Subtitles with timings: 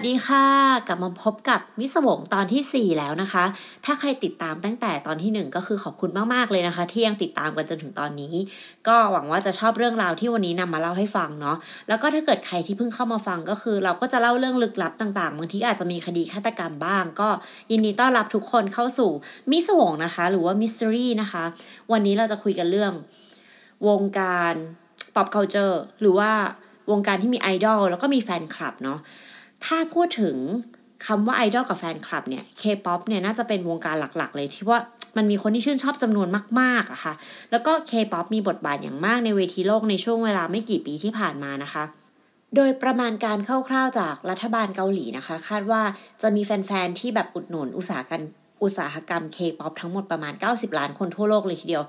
[0.00, 0.46] วัสดีค่ะ
[0.88, 3.44] กลับมาพบกับมิสวงตอนที่ 4 แล้วนะคะ
[3.84, 8.34] ถ้าใครติดตามตั้งแต่ตอนที่ 1 ก็คือขอบคุณมาก ๆ เลยนะคะ ที่ยังติดตามกันจนถึงตอนนี้
[8.88, 11.56] ก็หวังว่าจะชอบเรื่องราวที่วันนี้นำมาเล่าให้ฟังเนาะ
[11.88, 17.28] แล้วก็ถ้าเกิดใครที่เพิ่งเข้ามาฟังก็คือ เราก็จะเล่าเรื่องลึกลับต่างๆบางทีอาจจะมีคดีฆาตกรรมบ้าง ก็
[17.70, 19.10] ยินดีต้อนรับทุกคนเข้าสู่
[19.50, 21.44] มิสวงนะคะ หรือว่ามิส t รีนะคะ
[21.92, 22.92] วันนี้เราจะคุยกันเรื่อง
[23.88, 24.54] วงการ
[25.14, 26.30] pop culture หรือว่า
[26.90, 29.00] วงการที่มีไอดอลแล้วก็มีแฟนคลับเนาะ
[29.64, 30.36] ถ้าพูดถึง
[31.06, 34.78] คำว่าไอดอลกับแฟนคลับเนี่ย K-POP เนี่ยน่าจะเป็นวงการหลักๆ เลยที่ว่า
[35.16, 36.28] มันมีคนที่ชื่นชอบจำนวน
[36.60, 37.14] มากๆอะค่ะ
[37.50, 41.84] แล้วก็ K-POP มีบทบาทอย่างมากในเวทีโลกในช่วงเวลาไม่กี่ปีที่ผ่านมานะคะ
[42.56, 43.38] โดยประมาณการ
[43.68, 45.82] คร่าวๆจากรัฐบาลเกาหลีนะคะ คาดว่า
[46.22, 48.22] จะมีแฟนๆ ที่แบบอุดหนุนอุตสาหกรรม
[48.62, 51.84] อุตสาหกรรม K-POP ทั้งหมดประมาณ 90 ล้านคนทั่วโลกเลยทีเดียว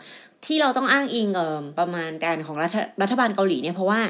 [0.45, 4.01] ที่เราต้องอ้างอิงเอ่อประมาณการของรัฐรัฐบาลเกาหลีเนี่ยเพราะว่า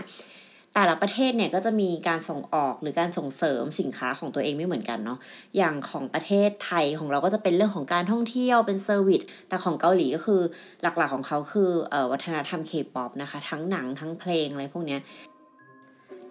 [0.75, 5.19] แต่ละประเทศเนี่ยก็จะมีการส่งออกหรือการส่งเสริมสินค้าของตัวเองไม่เหมือนกันเนาะ
[5.57, 10.41] อย่างของประเทศไทยของเราก็จะเป็นเรื่องของการท่องเที่ยวเป็น service แต่ของเกาหลีก็คือ
[10.81, 15.01] หลักๆของเขาคือออวัฒนธรรมเคป๊อปนะคะ ทั้งหนังทั้งเพลงอะไรพวกเนี้ย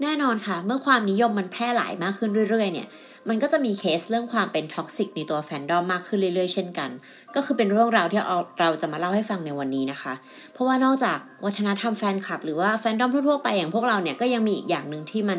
[0.02, 2.88] แน่นอนค่ะ เมื่อความนิยมมันแพร่หลายมากขึ้นเรื่อยๆเนี่ย
[3.28, 6.90] มันก็จะมีเคสเรื่องความเป็น toxic ในตัวแฟนดอมมากขึ้นเรื่อยๆ เช่นกัน
[7.34, 8.20] ก็คือเป็นเรื่องราวที่
[8.60, 10.14] เราจะมาเล่าให้ฟังในวันนี้นะคะ
[10.52, 15.38] เพราะว่านอกจากวัฒนธรรมแฟนคลับ หรือว่าแฟนดอมทั่วๆไปอย่างพวกเราเนี่ยก็ยังมีอีกอย่างหนึ่งที่มัน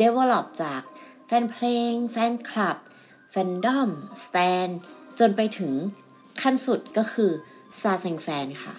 [0.00, 0.80] develop จาก
[1.26, 2.76] แฟนเพลง แฟนคลับ
[3.30, 3.90] fandom
[4.24, 4.68] stan
[5.18, 5.72] จนไปถึง
[6.42, 7.30] ขั้นสุดก็คือ
[7.80, 8.74] ซาแซงแฟนค่ะ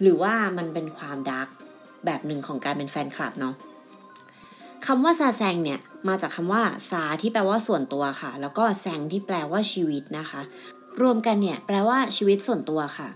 [0.00, 1.48] หรือว่ามันเป็นความ dark
[2.04, 3.54] แบบหนึ่งของการเป็นแฟนคลับเนาะ
[4.86, 10.40] คำว่าซาแซงเนี่ยมาจากคำว่าซาที่แปลว่าส่วนตัวค่ะ แล้วก็แซงที่แปลว่าชีวิตนะคะ
[11.02, 13.08] รวมกันเนี่ยแปลว่าชีวิตส่วนตัวค่ะ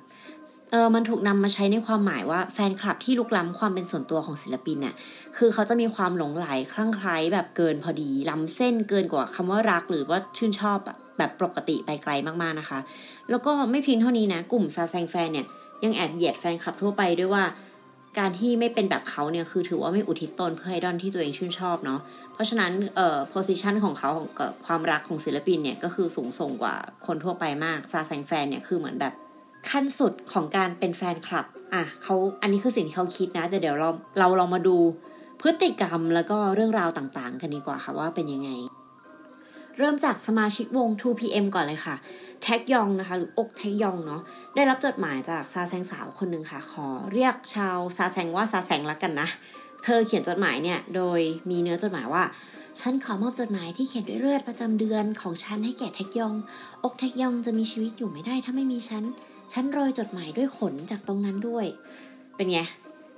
[0.70, 4.94] เออมันถูกนำมาใช้ในความหมายว่าแฟนคลับที่ลุกล้ำความเป็นส่วนตัวของศิลปินเนี่ย
[5.36, 10.78] คือเขาจะมีความหลงไหลคลั่งไคล้แบบเกินพอดี ล้ำเส้นเกินกว่าคำว่ารักหรือว่าชื่นชอบ
[11.18, 12.78] แบบปกติไปไกลมากๆนะคะ
[13.30, 15.46] แล้วก็ไม่เพียงเท่านี้นะ กลุ่มซาแซงแฟนเนี่ย
[15.84, 17.44] ยังแอบเหยียดแฟนคลับทั่วไปด้วยว่า
[18.18, 22.00] การที่ไม่เป็นแบบเขาเนี่ยคือถือว่าไม่อุทิศตนเพื่อไอดอลที่ตัวเองชื่นชอบเนาะ
[22.32, 24.28] เพราะฉะนั้นเอ่อโพสิชันของเขาของ
[24.66, 26.74] ความรักของศิลปินเนี่ยก็คือสูงส่งกว่า
[27.06, 29.12] คนทั่วไปมากซาแซงแฟนเนี่ยคือเหมือนแบบ
[29.70, 34.76] ขั้นสุดของการเป็นแฟนคลับอะเขาอันนี้คือสิ่งที่เขาคิดนะแต่เดี๋ยวเราเราลองมาดู
[35.42, 38.50] พฤติกรรมแล้วก็เรื่องราวต่างๆ กันดีกว่าค่ะว่าเป็นยังไง
[39.78, 41.96] เริ่มจากสมาชิกวง 2PM ก่อนเลยค่ะ
[42.42, 44.20] แท็กยองนะคะ หรืออกแท็กยองเนาะ
[44.54, 49.28] ได้รับจดหมายจากซาแซงสาวคนหนึ่งค่ะ ขอเรียกชาวซาแซงว่าซาแซงละกันนะ
[49.84, 51.20] เธอเขียนจดหมายเนี่ยโดย
[51.50, 52.24] มีเนื้อจดหมายว่า
[52.80, 56.34] ฉันขอมอบจดหมายที่เขียนด้วยเลือดประจำเดือนของฉันให้แก่แท็กยอง
[56.84, 59.04] อกแท็กยองจะมีชีวิตอยู่ไม่ได้ถ้าไม่มีฉัน
[59.52, 61.66] ฉันโรยจดหมายด้วยขนจากตรงนั้นด้วย
[62.36, 62.58] เป็นไง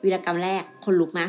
[0.03, 1.29] วีรกรรมแรกคนลุกมะ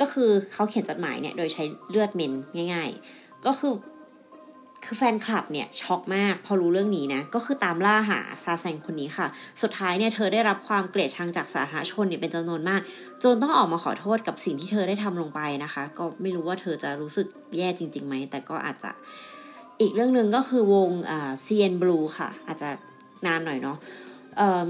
[0.00, 2.32] ก็คือเขาเขียนจดหมายเนี่ยโดยใช้เลือดเมน
[2.72, 3.72] ง่าย ๆ ก็คือ
[4.84, 9.26] คือแฟนคลับเนี่ยช็อกมาก พอรู้เรื่องนี้นะ ก็คือตามล่าหาซาแซงคนนี้ค่ะ
[9.62, 12.80] สุดท้ายเนี่ยเธอได้รับความเกลียดชังจากสาธารณชนเนี่ยเป็นจำนวนมาก
[13.22, 18.90] จนต้องออกมาขอโทษกับสิ่งที่เธอได้ทำลงไปนะคะ ก็ไม่รู้ว่าเธอจะรู้สึกแย่จริงๆไหม แต่ก็อาจจะ
[19.80, 22.68] อีกเรื่องหนึ่งก็คือวงอ่าเซียนบลูค่ะ อาจจะ
[23.26, 23.76] นานหน่อยเนาะ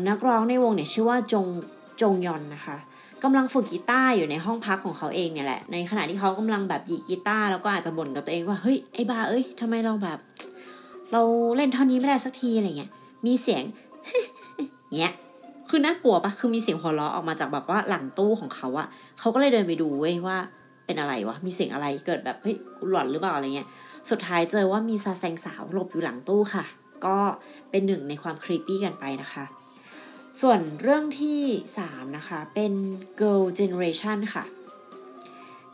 [0.08, 1.46] นักร้องในวงเนี่ยชื่อว่าจง
[2.02, 2.76] จงยอนนะคะ
[3.24, 10.18] กำลังฝึกกีตาร์อยู่ในห้องพักของเขาเองเนี่ยแหละ ในขณะที่เขากำลังแบบดีกีตาร์แล้วก็อาจจะบ่นกับตัวเองว่าเฮ้ยไอ้บาเอ้ยทำไมเราแบบ
[11.12, 11.22] เรา
[11.56, 12.90] เล่นท่อนนี้ไม่ได้สักทีอะไรเงี้ย
[13.26, 13.62] มีเสียง
[15.00, 15.14] เงี้ย
[15.70, 18.86] คือน่ากลัวปะคือมีเสียงหัวเราะออกมาจากแบบว่าหลังตู้ของเขาอะ
[19.18, 20.36] เขาก็เลยเดินไปดูเว้ยว่า
[20.86, 22.56] เป็นอะไรวะ มีเสียงอะไรเกิดแบบเฮ้ย
[22.90, 23.68] หลอนหรือเปล่าอะไรเงี้ย
[24.10, 26.64] สุดท้ายเจอว่ามีซาแซงสาวหลบอยู่หลังตู้ค่ะ
[27.06, 27.16] ก็
[27.70, 29.44] เป็นหนึ่งในความครีปปี้กันไปนะคะ
[30.40, 31.40] ส่วนเรื่องที่
[31.78, 32.72] 3 นะคะ เป็น
[33.20, 34.44] Girl Generation ค่ะ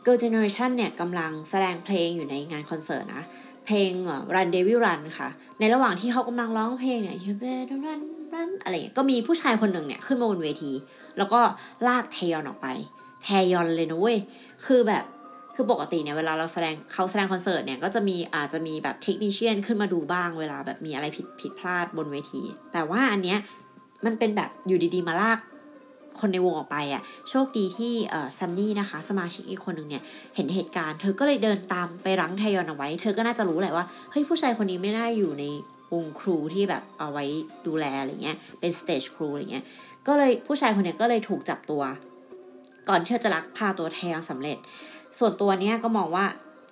[0.05, 3.23] Girl Generation เนี่ยกำลังแสดงเพลงอยู่ในงานคอนเสิร์ตนะ
[3.65, 3.89] เพลง
[4.35, 5.29] Run Devil Run ค่ะ
[5.59, 8.01] ในระหว่างที่เขากำลังร้องเพลงเนี่ย You better run
[8.33, 10.71] run อะไรเงี้ยก็มีผู้ชายคนหนึ่งเนี่ย ขึ้นมาบนเวที
[11.17, 11.41] แล้วก็
[11.87, 12.67] ลากเทยอนออกไป
[13.23, 14.17] เทยอนเลยนะเว้ย
[14.65, 15.03] คือแบบ
[15.55, 22.43] คือปกติเนี่ยเวลาเราแสดงเขาแสดงคอนเสิร์ตเนี่ยก็จะมีอาจจะมีแบบเทคนิชเชียนขึ้นมาดูบ้างเวลาแบบมีอะไรผิดผิดพลาดบนเวที
[22.73, 23.39] แต่ว่าอันเนี้ย
[24.05, 25.39] มันเป็นแบบอยู่ดีๆมาลาก
[26.19, 27.93] คนในวงออกไปอะ่ะโชคดีที่
[28.37, 30.03] ซันนี่นะคะ สมาชิกอีกคนหนึ่งเนี่ย
[30.35, 35.43] เห็นเหตุการณ์ เธอก็เลยเดินตามไปรั้งแทยอนเอาไว้ เธอก็น่าจะรู้แหละว่าเฮ้ยผู้ชายคนนี้ไม่ได้อยู่ใน
[35.93, 37.25] วง crew ที่แบบเอาไว้
[37.67, 39.63] ดูแลอะไรเงี้ยเป็น stage crew อะไรเงี้ย
[40.07, 41.81] ก็เลยผู้ชายคนนี้ก็เลยถูกจับตัว
[42.89, 44.57] ก่อนที่จะลักพาตัวแทยอนสำเร็จ
[45.19, 46.25] ส่วนตัวเนี้ยก็มองว่า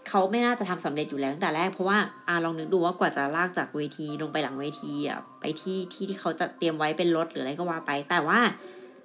[0.10, 1.98] เขาไม่น่าจะทำสำเร็จอยู่แล้วตั้งแต่แรกเพราะว่า
[2.28, 8.40] อาลองนึกดูว่ากว่าจะลากจากเวทีลงไปหลังเวทีอะไปที่ที่ที่เขาจะเตรียมไว้เป็นรถหรืออะไรก็ว่าไป แต่ว่า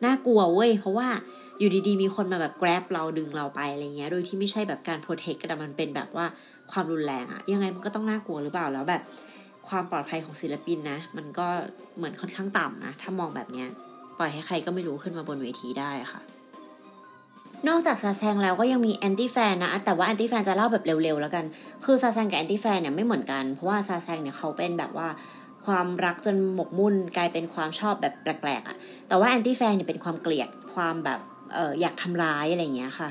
[0.04, 1.08] น่ากลัวเว้ยเพราะว่า
[1.58, 6.26] อยู่ดีๆมีคนมาแบบ grab เราดึงเราไปอะไรเงี้ย โดยที่ไม่ใช่แบบการ protect แต่มันเป็นแบบว่า
[6.72, 9.02] ความรุนแรงอะยังไงมันก็ต้องน่ากลัวหรือเปล่าแล้วแบบ
[9.68, 11.46] ความปลอดภัยของศิลปินนะ มันก็
[11.96, 13.68] เหมือนค่อนข้างต่ำนะ ถ้ามองแบบเนี้ย
[14.18, 16.20] ปล่อยให้ใครก็ไม่รู้ขึ้นมาบนเวทีได้ค่ะ
[17.68, 21.44] นอกจากซาแซงแล้วก็ยังมี anti-fan นะ แต่ว่า anti-fan จะเล่าแบบเร็วๆแล้วกัน
[21.84, 25.08] คือซาแซงกับ anti-fan เนี่ยไม่เหมือนกัน เพราะว่าซาแซงเนี่ยเขาเป็นแบบว่า
[25.66, 28.76] ความรักจนหมกมุ่นกลายเป็นความชอบแบบแปลกๆอะ่ะ
[29.08, 31.20] แต่ว่า anti-fan เนี่ยเป็นความเกลียดความแบบ
[31.54, 33.08] เอออยากทำร้ายอะไรอย่างเงี้ยค่ะ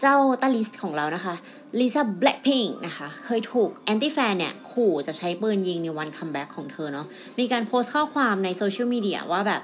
[0.00, 1.34] เจ้าตาลิสของเรานะคะ
[1.80, 7.06] ลิซ่าแบล็คพิงนะคะ เคยถูก anti-fan เนี่ยขู่จะใช้ปืนยิงในวัน comeback ของเธอเนาะ
[7.38, 9.62] มีการโพสต์ข้อความในโซเชียลมีเดียว่าแบบ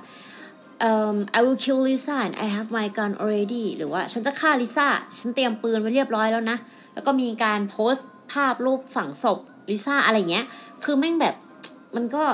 [0.81, 4.89] um, I will kill Lisa and I have my gun already หรือว่าฉันจะฆ่าลิซ่า
[5.19, 6.57] ฉันเตรียมปืนไว้เรียบร้อยแล้วนะ
[6.95, 9.39] แล้วก็มีการโพสต์ภาพรูปฝังศพ
[9.71, 10.45] ลิซ่าอะไรเงี้ย
[10.85, 11.35] คือแม่งแบบ
[11.97, 12.25] มันก็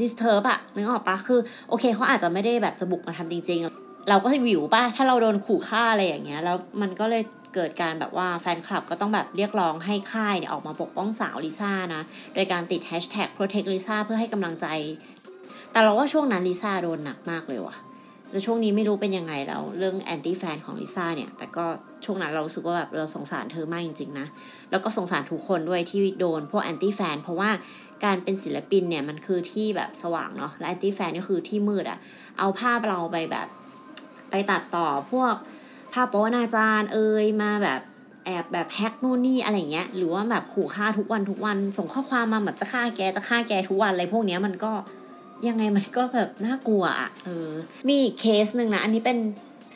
[0.00, 7.22] disturb อะนึกออกปะคือ โอเคเขาอาจจะไม่ได้แบบจะบุกมาทำจริง ๆ เราก็วิวป่ะ ถ้าเราโดนขู่ฆ่าอะไรอย่างเงี้ย แล้วมันก็เลย
[7.54, 12.02] เกิดการแบบว่าแฟนคลับก็ต้องแบบเรียกร้องให้ค่ายเนี่ยออกมาปกป้องสาวลิซ่านะ
[12.34, 14.66] โดยการติดแฮชแท็ก protect Lisa เพื่อให้กำลังใจ
[15.72, 17.76] แต่เราว่าช่วงนั้นลิซ่าโดนหนักมากเลยว่ะ
[18.32, 21.64] แล้วช่วงนี้ไม่รู้เป็นยังไงแล้ว เรื่องแอนตี้แฟนของลิซ่าเนี่ย แต่ก็
[22.04, 24.26] ช่วงนั้นเราสึกว่าแบบเราสงสารเธอมากจริงๆนะ
[24.70, 27.50] แล้วก็สงสารทุกคนด้วยที่โดนพวกแอนตี้แฟนเพราะว่า
[28.04, 31.98] การเป็นศิลปินเนี่ยมันคือที่แบบสว่างเนาะและแอนตี้แฟนก็คือที่มืดอะ
[32.38, 33.48] เอาภาพเราไปแบบ
[34.30, 35.34] ไปตัดต่อพวก
[35.92, 37.80] ภาพโป๊นาจารเอยมาแบบ
[38.26, 44.72] แอบแบบแฮกนู่นนี่อะไรเงี้ย หรือว่าแบบขู่ฆ่าทุกวันทุกวัน ส่งข้อความมาแบบจะฆ่าแกจะฆ่าแกทุกวันอะไรพวกเนี้ยมันก็
[45.48, 47.50] ยังไงมันก็แบบน่ากลัวอะเออ
[47.88, 49.18] มีเคสหนึ่งนะ อันนี้เป็น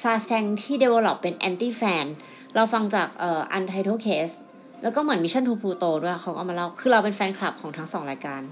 [0.03, 2.07] ซาแซงที่ develop เป็น anti fan
[2.55, 4.35] เราฟังจากเอ่อ untitled case
[4.83, 8.43] แล้วก็เหมือน Mission to Pluto ด้วยเขาก็มาเล่า คือเราเป็นแฟนคลับของทั้งสองรายการ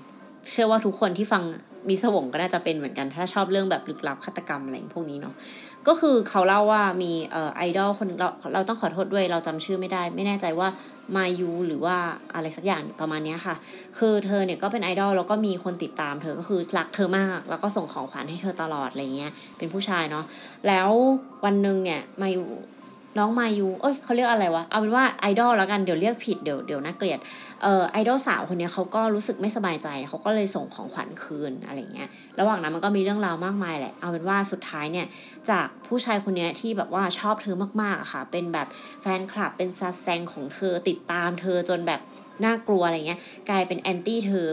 [0.51, 1.43] เชื่อว่าทุกคนที่ฟัง
[1.89, 5.35] มีสวงก็น่าจะเป็นเหมือนกัน ถ้าชอบเรื่องแบบลึกลับฆาตกรรมอะไรพวกนี้เนาะ
[5.89, 10.69] ก็คือเขาเล่าว่ามีเอ่อไอดอลคนเราเราต้องขอโทษด้วยเราจำชื่อไม่ได้ ไม่แน่ใจว่า
[11.17, 11.97] มายูหรือว่า
[12.35, 13.57] อะไรสักอย่างประมาณนี้ค่ะ
[13.99, 20.25] คือเธอเนี่ยก็เป็นไอดอลแล้วก็มีคนติดตามเธอก็คือรักเธอมาก แล้วก็ส่งของขวัญให้เธอตลอดอะไรเงี้ยเป็นผู้ชายเนาะ
[20.69, 20.89] แล้ว
[21.45, 22.45] วันหนึ่งเนี่ยมายู
[23.19, 27.19] น้องมายูเอ้ยเขาเรียกอะไรวะ เอาเป็นว่าไอดอลแล้วกัน เดี๋ยวเรียกผิด เดี๋ยวเดี๋ยวน่าเกลียด
[27.63, 32.09] เอ่อไอดอลสาวคนนี้เขาก็รู้สึกไม่สบายใจ เขาก็เลยส่งของขวัญคืนอะไรเงี้ย
[32.41, 35.07] ระหว่างนั้นมันก็มีเรื่องราวมากมายแหละ เอาเป็นว่าสุดท้ายเนี่ย
[35.51, 38.67] จากผู้ชายคนนี้ที่แบบว่าชอบเธอมากๆอะค่ะ เป็นแบบ
[39.03, 42.01] แฟนคลับ เป็นซาแซงของเธอ ติดตามเธอจนแบบ
[42.45, 43.21] น่ากลัวอะไรเงี้ย
[43.51, 44.47] กลายเป็น anti เธอ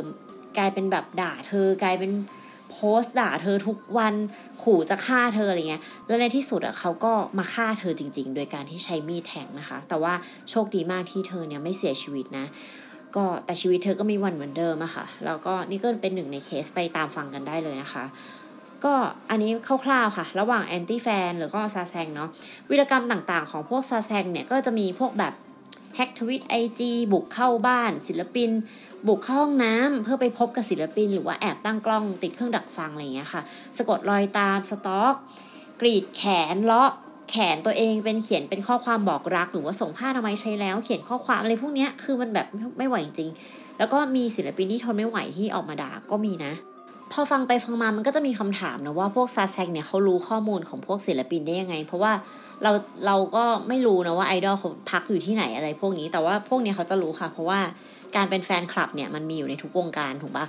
[0.58, 2.12] กลายเป็นแบบด่าเธอ กลายเป็น
[3.02, 4.14] สต์ด่าเธอทุกวัน
[4.64, 10.14] ขู่จะฆ่าเธออะไรเงี้ยแล้วในที่สุดอะเขาก็มาฆ่าเธอจริง ๆ โดยการที่ใช้มีดแทงนะคะ แต่ว่า
[10.50, 12.46] โชคดีมากที่เธอเนี่ยไม่เสียชีวิตนะ
[13.16, 18.06] ก็แต่ชีวิตเธอก็มีวันเหมือนเดิมอะค่ะ แล้วก็นี่ก็เป็นหนึ่งในเคสไปตามฟังกันได้เลยนะคะ
[18.86, 18.94] ก็
[19.30, 19.52] อันนี้
[19.86, 22.30] คร่าวๆค่ะ ระหว่างแอนตี้แฟนหรือก็ซาแซงเนาะ
[22.70, 25.34] วิรกรรมต่างๆของพวกซาแซงเนี่ยก็จะมีพวกแบบ
[25.96, 28.50] แฮกทวิตไอจีบุกเข้าบ้าน ศิลปิน
[29.08, 33.42] บุกเข้าห้องน้ำเพื่อไปพบกับศิลปิน หรือว่าแอบตั้งกล้องติดเครื่องดักฟังอะไรอย่างเงี้ยค่ะ
[33.78, 35.16] สะกดรอยตามสต็อก
[35.82, 36.24] กรีดแข
[36.54, 36.92] นเลาะ
[37.32, 42.48] แขนตัวเองเป็นเขียนเป็นข้อความบอกรัก หรือว่าส่งผ้าทำไมใช้แล้ว เขียนข้อความอะไรพวกเนี้ยคือมันแบบ
[42.78, 43.30] ไม่ไหวจริง
[43.78, 46.54] แล้วก็มีศิลปินที่ทนไม่ไหวที่ออกมาด่าก็มีนะ
[47.12, 52.12] พอฟังไปฟังมามันก็จะมีคำถามนะว่าพวกซาแซงเนี่ยเขารู้ข้อมูลของพวกศิลปินได้ยังไง เพราะว่า
[52.64, 52.72] เรา
[53.06, 57.60] เราก็ไม่รู้นะว่าไอดอลเขาพักอยู่ที่ไหนอะไรพวกนี้แต่ว่าพวกนี้เขาจะรู้ค่ะ เพราะว่า
[58.16, 60.46] การเป็นแฟนคลับเนี่ยมันมีอยู่ในทุกวงการถูกปะ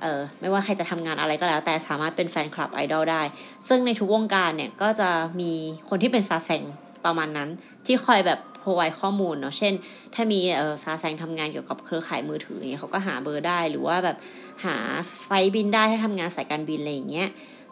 [0.00, 3.22] เออไม่ว่าใครจะทำงานอะไรก็แล้ว แต่สามารถเป็นแฟนคลับไอดอลได้
[3.68, 5.08] ซึ่งในทุกวงการเนี่ยก็จะ
[5.40, 5.52] มี
[5.88, 6.62] คนที่เป็นซาแซง
[7.04, 7.48] ประมาณนั้น
[7.86, 9.74] ที่คอยแบบ พรไวข้อมูลเนาะเช่น
[10.14, 14.16] ถ้ามีเออซาแซงทำงานเกี่ยวกับเครือข่ายมือถืออย่างเงี้ยเขาก็หาเบอร์ได้หรือว่าแบบ
[14.64, 14.76] หา
[15.24, 17.28] ไฟบินได้ถ้าทำงานสายการบินอะไรอย่างเงี้ย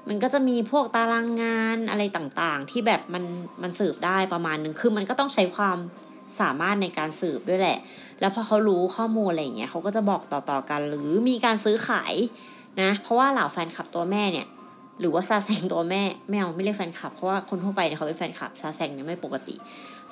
[0.08, 3.24] มันก็จะมีพวกตารางงานอะไรต่างๆ ที่แบบมัน
[3.62, 5.78] มันสืบได้ประมาณนึงคือมันก็ต้องใช้ความ
[6.40, 7.78] สามารถในการสืบด้วยแหละ
[8.20, 12.14] แล้วพอเขารู้ข้อมูลอะไรอย่างเงี้ยเขาก็จะบอกต่อๆกัน หรือมีการซื้อขาย
[12.80, 14.46] นะ เพราะว่าเหล่าแฟนคลับตัวแม่เนี่ย
[15.00, 19.54] หรือว่าซาแซงตัวแม่ไม่เอาไม่เรียกแฟนคลับ เพราะว่าคนทั่วไปเนี่ยเขาเป็นแฟนคลับซาแซงเนี่ยไม่ปกติ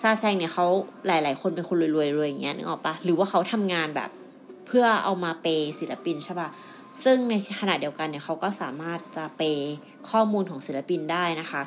[0.03, 0.67] ซาแซงเนี่ยเขา
[1.07, 4.11] หลาย ๆ คนเป็นคนรวยๆรวยอย่างเงี้ยนึกออกปะหรือว่าเขาทำงานแบบ
[4.67, 5.47] เพื่อเอามาเป
[5.79, 6.49] ศิลปินใช่ปะ
[7.05, 9.43] ซึ่งในขณะเดียวกันเนี่ยเขาก็สามารถจะเป
[10.11, 11.63] ข้อมูลของศิลปินได้นะคะ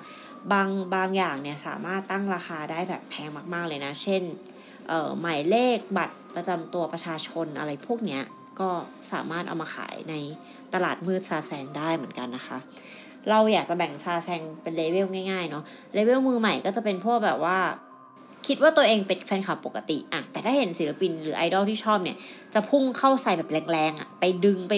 [0.51, 4.21] บางบางอย่างเนี่ยสามารถตั้งราคาได้แบบแพงมากๆเลยนะ เช่น
[4.87, 8.21] เอ่อหมายเลขบัตรประจำตัวประชาชนอะไรพวกเนี้ย
[8.59, 8.69] ก็
[9.11, 10.15] สามารถเอามาขายใน
[10.73, 12.57] ตลาดมืดซาแซงได้เหมือนกันนะคะ
[13.29, 15.63] เราอยากจะแบ่งซาแซงเป็นเลเวลง่ายๆเนาะ
[15.93, 17.57] เลเวลมือใหม่ก็จะเป็นพวกแบบว่า
[18.47, 22.17] คิดว่าตัวเองเป็นแฟนคลับปกติอะแต่ถ้าเห็นศิลปินหรือไอดอลที่ชอบเนี่ย
[22.53, 24.73] จะพุ่งเข้าใส่แบบแรงๆอะไปดึงไป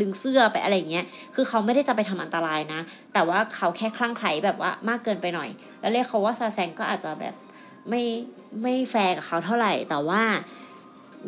[0.00, 1.04] ดึงเสื้อไปอะไรเงี้ย
[1.34, 2.80] คือเขาไม่ได้จะไปทำอันตรายนะ
[3.12, 5.48] แต่ว่าเขาแค่คลั่งไคล้แบบว่ามากเกินไปหน่อย
[5.80, 7.34] แล้วเรียกเขาว่าซาแซงก็อาจจะแบบ
[7.88, 8.02] ไม่
[8.62, 10.22] ไม่แฟร์กับเขาเท่าไหร่ แต่ว่า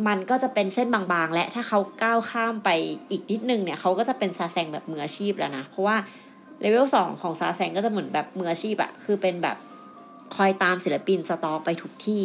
[0.06, 2.70] มันก็จะเป็นเส้นบางๆ และถ้าเขาก้าวข้ามไป
[3.10, 5.96] อีกนิดนึงเนี่ยเขาก็จะเป็นซาแซงแบบมืออาชีพแล้วนะ เพราะว่า
[6.60, 9.56] เลเวลสองของซาแซงก็จะเหมือนแบบมืออาชีพอะคือเป็นแบบ
[10.36, 12.24] คอยตามศิลปิน stalk ไปทุกที่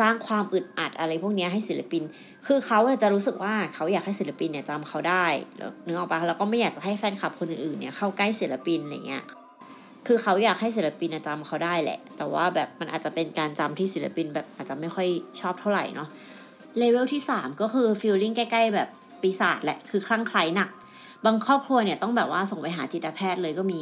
[0.00, 2.02] สร้างความอึดอัดอะไรพวกนี้ให้ศิลปิน
[2.46, 5.26] คือเขาจะรู้สึกว่าเขาอยากให้ศิลปินเนี่ยจำเขาได้
[5.58, 9.24] แล้วนึกออกปะแล้วก็ไม่อยากจะให้แฟนคลับคนอื่นๆเนี่ยเข้าใกล้ศิลปินอะไรเงี้ย
[10.06, 15.08] คือเขาอยากให้ศิลปินจำเขาได้แหละ แต่ว่าแบบมันอาจจะเป็นการจำที่ศิลปินแบบอาจจะไม่ค่อย
[15.40, 16.08] ชอบเท่าไหร่เนาะ
[16.78, 18.88] เลเวลที่สามก็คือฟีลลิ่งใกล้ๆ แบบ
[19.22, 20.70] ปีศาจแหละ คือคลั่งไคล้หนัก
[21.24, 23.80] บางครอบครัวเนี่ยต้องแบบว่าส่งไปหาจิตแพทย์เลยก็มี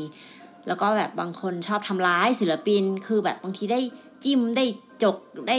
[0.67, 3.81] แล้วก็แบบบางคนชอบทำร้ายศิลปิน คือแบบบางทีได้
[4.25, 4.65] จิ้มได้
[5.03, 5.17] จก
[5.49, 5.59] ได้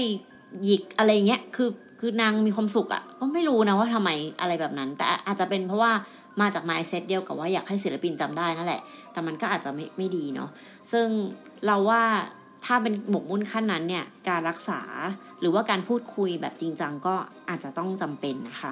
[0.64, 4.10] หยิกอะไรเงี้ย คือคือนางมีความสุขอะ่ะ ก็ไม่รู้นะว่าทำไม
[4.42, 5.92] อะไรแบบนั้น แต่อาจจะเป็นเพราะว่า
[6.42, 8.82] มาจากไมซ์เซตเดียวกับว่าอยากให้ศิลปินจำได้นั่นแหละ
[9.12, 10.50] แต่มันก็อาจจะไม่ไม่ดีเนาะ
[10.92, 11.08] ซึ่ง
[11.66, 12.04] เราว่า
[12.66, 14.82] ถ้าเป็นหมกมุ่นขั้นนั้นเนี่ย การรักษา
[15.40, 17.16] หรือว่าการพูดคุยแบบจริงจังก็
[17.50, 18.72] อาจจะต้องจำเป็นนะคะ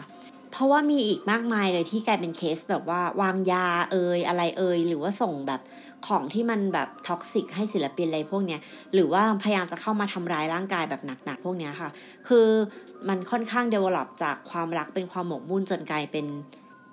[0.52, 5.62] เพราะว่ามีอีกมากมายเลยที่กลายเป็นเคสแบบว่าวางยาเอ่ยอะไรเอ่ยหรือว่าส่งแบบ
[6.08, 8.62] ของที่มันแบบ toxic ให้ศิลปินอะไรพวกเนี้ย
[8.94, 11.90] หรือว่าพยายามจะเข้ามาทำร้ายร่างกายแบบหนักๆพวกเนี้ยค่ะ
[12.28, 12.48] คือ
[13.10, 16.26] มันค่อนข้าง develop จากความรักเป็นความหมกมุ่นจนกลายเป็น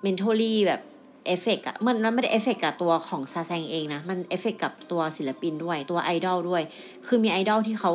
[0.05, 0.81] mentally แบบ
[1.27, 6.61] เอฟเฟกอะมันมันไม่ได้เอฟเฟกกับตัวของซาแซงเองนะ มันเอฟเฟกกับตัวศิลปินด้วย ตัวไอดอลด้วย
[7.07, 7.91] คือมีไอดอลที่เขา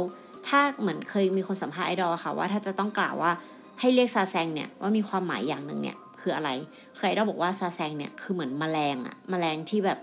[0.49, 3.33] ถ้าเหมือนเคยมีคนสัมภาษณ์ไอดอลค่ะว่าถ้าจะต้องกล่าวว่า
[3.81, 6.51] ให้เรียกซาแซงเนี่ยว่ามีความหมายอย่างหนึ่งเนี่ยคืออะไร
[6.97, 9.99] เคยไอดอลบอกว่าซาแซงเนี่ยคือเหมือนมแมลงอะมแมลงที่แบบ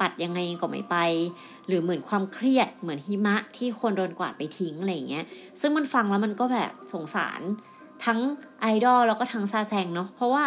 [0.00, 0.96] ปัดยังไงก็ไม่ไป
[1.66, 5.24] หรือเหมือนความเครียดเหมือนหิมะที่คนโดนกวาดไปทิ้งอะไรอย่างเงี้ย
[5.60, 7.40] ซึ่งมันฟังแล้วมันก็แบบสงสาร
[8.04, 8.18] ทั้ง
[8.60, 10.44] ไอดอลแล้วก็ทั้งซาแซงเนาะเพราะว่า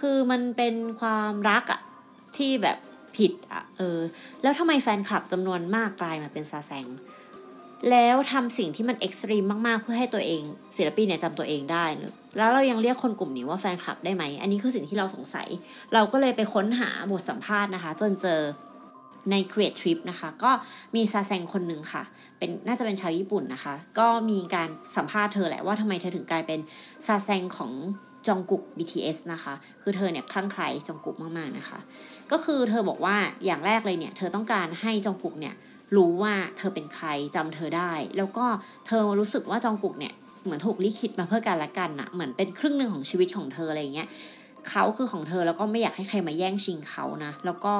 [0.00, 1.80] คือมันเป็นความรักอะ
[2.36, 2.78] ที่แบบ
[3.16, 3.98] ผิดอะเออ
[4.42, 6.86] แล้วทำไมแฟนคลับจำนวนมากกลายมาเป็นซาแซง
[7.90, 10.42] แล้วทำสิ่งที่มันเอ็กซ์ตรีมมากๆ เพื่อให้ตัวเอง
[10.76, 11.84] ศิลปินเนี่ยจำตัวเองได้
[12.36, 15.48] แล้วเรายังเรียกคนกลุ่มนี้ว่าแฟนคลับได้ไหม อันนี้คือสิ่งที่เราสงสัย
[15.94, 18.40] เราก็เลยไปค้นหาบทสัมภาษณ์นะคะ จนเจอ
[19.30, 20.50] ใน Create Trip นะคะ ก็
[20.96, 22.02] มีซาแซงคนหนึ่งค่ะ
[22.38, 26.60] เป็นน่าจะเป็นชาวญี่ปุ่นนะคะ ก็มีการสัมภาษณ์เธอแหละว่าทำไมเธอถึงกลายเป็น
[27.06, 27.72] ซาแซงของ
[28.26, 31.78] จองกุก BTS นะคะ คือเธอเนี่ยคลั่งไคล้จองกุกมากๆนะคะ
[32.32, 35.54] ก็คือเธอบอกว่าอย่างแรกเลยเนี่ย เธอต้องการให้จองกุกเนี่ย
[35.96, 38.46] รู้ว่าเธอเป็นใครจำเธอได้ แล้วก็
[38.86, 44.08] เธอรู้สึกว่าจองกุกเนี่ยเหมือนถูกลิขิตมาเพื่อการละกันอะเหมือนเป็นครึ่งหนึ่งของชีวิตของเธออะไรเงี้ย
[44.68, 47.74] เขาคือของเธอแล้วก็ไม่อยากให้ใครมาแย่งชิงเขานะ แล้วก็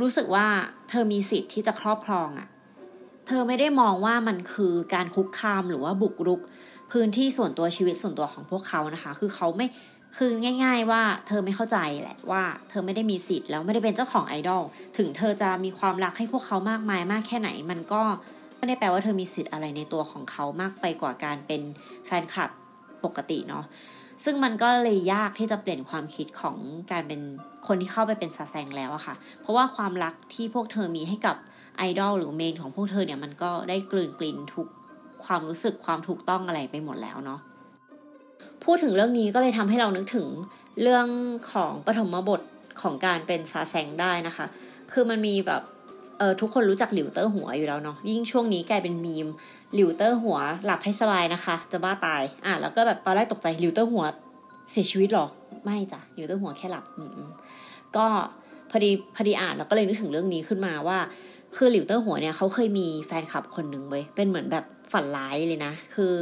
[0.00, 0.46] รู้สึกว่า
[0.90, 2.48] เธอมีสิทธิ์ที่จะครอบครองอะ
[3.26, 6.40] เธอไม่ได้มองว่ามันคือการคุกคามหรือว่าบุกรุก
[6.92, 9.66] พื้นที่ส่วนตัวชีวิตส่วนตัวของพวกเขานะคะ คือเขาไม่
[10.16, 10.30] คือ
[10.64, 14.62] ง่าย ๆ ว่าเธอไม่เข้าใจแหละว่าเธอไม่ได้มีสิทธิ์แล้วไม่ได้เป็นเจ้าของไอดอล
[14.98, 18.02] ถึงเธอจะมีความรักให้พวกเขามากมายมากแค่ไหน มันก็
[18.56, 21.62] ไม่ได้แปลว่าเธอมีสิทธิ์อะไรในตัวของเขามากไปกว่าการเป็น
[22.06, 22.50] แฟนคลับ
[23.04, 23.64] ปกติเนาะ
[24.24, 26.56] ซึ่งมันก็เลยยากที่จะเปลี่ยนความคิดของ
[26.92, 27.20] การเป็น
[27.66, 31.36] คนที่เข้าไปเป็นซาแซงแล้วอะค่ะ เพราะว่าความรักที่พวกเธอมีให้กับ
[31.76, 34.68] ไอดอลหรือเมนของพวกเธอเนี่ยมันก็ได้กลืนกลิ่นทุก
[35.24, 37.40] ความรู้สึกความถูกต้องอะไรไปหมดแล้วเนาะ
[38.64, 40.26] พูดถึงเรื่องนี้ก็เลยทำให้เรานึกถึง
[40.82, 41.06] เรื่อง
[41.52, 42.40] ของปฐมบท
[42.82, 44.46] ของการเป็นซาแซงได้นะคะ
[44.92, 45.62] คือมันมีแบบ
[46.18, 49.26] เออทุกคนรู้จักหลิวเต๋อหัวอยู่แล้วเนาะยิ่งช่วงนี้กลายเป็นมีม
[49.74, 54.04] หลิวเต๋อหัวหลับให้สบายนะคะ จะบ้าตายอะแล้วก็แบบตอนแรกตกใจหลิวเต๋อหัว
[54.70, 55.26] เสียชีวิตหรอ
[55.64, 57.28] ไม่จ้ะหลิวเต๋อหัวแค่หลับอืม
[57.96, 58.06] ก็
[58.70, 60.98] พอดีพอดีอ่านแล้วก็เลยนึกถึงเรื่องนี้ขึ้นมาว่า
[61.56, 66.12] คือหลิวเต๋อหัวเนี่ยเขาเคยมีแฟนคลับคนหนึ่งเว้ยเป็นเหมือนแบบฝันร้ายเลยนะ คือ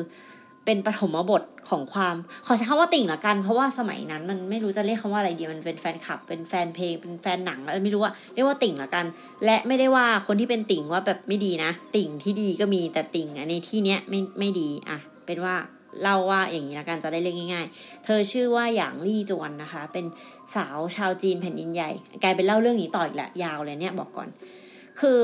[0.70, 9.04] เป็นปฐมบทของความขอใช้คำว่าติ่งละกัน เพราะว่าสมัยนั้นมันไม่รู้จะเรียกคำว่าอะไรดีมันเป็นแฟนคลับ เป็นแฟนเพลงเป็นแฟนหนังอะไรไม่รู้ว่าเรียกว่าติ่งละกัน
[9.44, 15.54] และไม่ได้ว่าคนที่เป็นติ่งว่าแบบไม่ดีนะ ติ่งที่ดีก็มีแต่ติ่งในที่เนี้ยไม่ไม่ดีอะเป็นว่า
[16.02, 20.04] เล่าว่าอย่างนี้ละกันจะได้เรียกง่าย ๆ เธอชื่อว่าหยางลี่จวนนะคะ เป็น
[20.54, 21.90] สาวชาวจีนแผ่นดินใหญ่
[22.22, 24.28] กลายเป็นเล่าเรื่องนี้ต่ออีกละยาวเลยเนี่ยบอกก่อน
[25.00, 25.20] คือ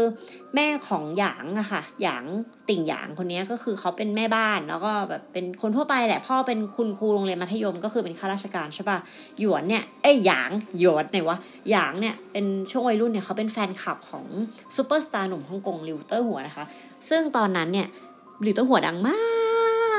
[0.54, 2.24] แม่ของหยางอะค่ะหยาง
[2.68, 8.98] ติ่งหยางคนนี้ก็คือเขาเป็นแม่บ้านแล้วก็แบบเป็นคนทั่วไปแหละพ่อเป็นคุณครูโรงเรียนมัธยมก็คือเป็นข้าราชการใช่ปะ
[9.40, 11.38] หยวนเนี่ยเอ้ยหยางหยวนไหนวะ
[11.70, 14.24] หยางเนี่ยเป็นช่วงวัยรุ่นเนี่ยเขาเป็นแฟนคลับของ
[14.76, 16.64] ซูเปอร์สตาร์หนุ่มฮ่องกงหลิวเต๋อหัวนะคะ
[17.08, 17.88] ซึ่งตอนนั้นเนี่ยห
[18.44, 19.18] ลิวเต๋อหัวดังมา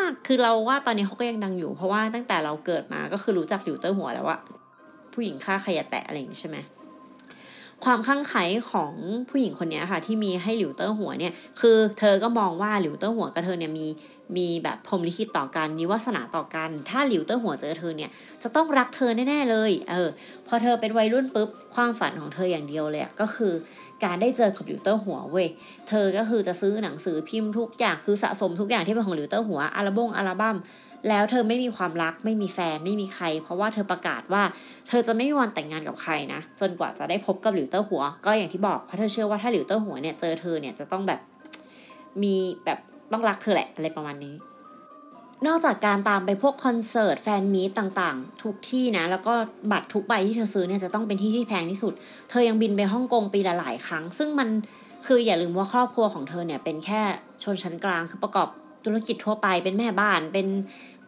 [0.10, 4.38] กคือเราว่าตอนนี้เขาก็ยังดังอยู่ เพราะว่าตั้งแต่เราเกิดมาก็คือรู้จักหลิวเต๋อหัวแล้วว่า
[5.14, 6.58] ผู้หญิงฆ่าใครแตะอะไรอย่างนี้ใช่ไหม
[7.86, 8.36] ความคลั่งไคล้
[8.72, 8.94] ของ
[9.30, 13.86] ผู้หญิงคนนี้ค่ะ ที่มีให้หลิวเต๋อหัวเนี่ย คือเธอก็มองว่าหลิวเต๋อหัวกับเธอเนี่ยมี
[14.38, 18.10] มีแบบพรหมลิขิตต่อกันมีวาสนาต่อกัน ถ้าหลิวเต๋อหัวเจอเธอเนี่ย
[18.44, 20.10] จะต้องรักเธอแน่ๆเลย เออ
[20.48, 23.54] พอเธอเป็นวัยรุ่นปุ๊บ ความฝันของเธออย่างเดียวเลยก็คือ
[24.04, 25.48] การได้เจอกับหลิวเต๋อหัวเว้ย
[25.90, 30.58] เธอก็คือจะซื้อหนังสือพิมพ์ทุกอย่าง คือสะสมทุกอย่างที่เป็นของหลิวเต๋อหัวอัลบั้มอัลบั้ม
[31.10, 34.44] แล้วเธอไม่มีความรักไม่มีแฟนไม่มีใคร เพราะว่าเธอประกาศว่า
[34.88, 41.20] เธอจะไม่มีวันแต่งงานกับใครนะ จนกว่าจะได้พบกับหลิวเตอร์หัว ก็อย่างที่บอกเพราะเธอเชื่อว่าถ้าหลิวเตอร์หัวเนี่ยเจอเธอเนี่ยจะต้องแบบ
[42.24, 42.36] มี
[42.66, 42.80] แบบ
[43.12, 44.36] ต้องรักเธอแหละอะไรประมาณนี้
[45.48, 49.34] นอกจากการตามไปพวกคอนเสิร์ตแฟนมีตต่างๆ ทุกที่นะ แล้วก็
[49.72, 51.94] บัตรทุกใบที่เธอซื้อเนี่ยจะต้องเป็นที่ที่แพงที่สุด
[52.30, 54.50] เธอยังบินไปฮ่องกงปีละหลายครั้ง ซึ่งมัน
[55.06, 57.02] คืออย่าลืมว่าครอบครัวของเธอเนี่ยเป็นแค่
[57.44, 58.48] ชนชั้นกลางคือประกอบ
[58.86, 60.48] ธุรกิจทั่วไปเป็นแม่บ้านเป็น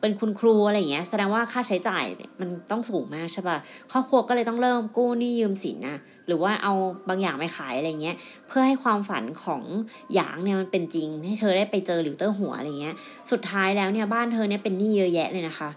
[0.02, 2.04] เป็นคุณครูอะไรอย่างเงี้ยแสดงว่าค่าใช้จ่าย
[2.40, 3.58] มันต้องสูงมากใช่ปะ่ะ
[3.92, 6.74] ครอบครัวก็เลยต้องเริ่มกู้หนี้ยืมสินนะหรือว่าเอา
[7.10, 8.16] บางอย่างไปขายอะไรเงี้ย
[8.48, 9.62] เพื่อให้ความฝันของ
[10.14, 12.96] หยางเนี่ยมันเป็นจริง ให้เธอได้ไปเจอหลิวเตอร์หัวอะไรเงี้ย
[13.32, 15.70] สุดท้ายแล้วเนี่ยบ้านเธอเนี่ยเป็นหนี้เยอะแยะเลยนะคะ